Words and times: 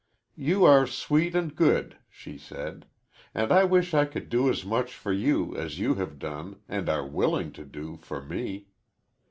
"You 0.41 0.65
are 0.65 0.87
sweet 0.87 1.35
and 1.35 1.55
good," 1.55 1.95
she 2.09 2.35
said, 2.39 2.87
"and 3.35 3.51
I 3.51 3.65
wish 3.65 3.93
I 3.93 4.05
could 4.05 4.29
do 4.29 4.49
as 4.49 4.65
much 4.65 4.95
for 4.95 5.13
you 5.13 5.55
as 5.55 5.77
you 5.77 5.93
have 5.93 6.17
done, 6.17 6.59
and 6.67 6.89
are 6.89 7.05
willing 7.05 7.51
to 7.51 7.63
do 7.65 7.97
for 7.97 8.19
me. 8.23 8.65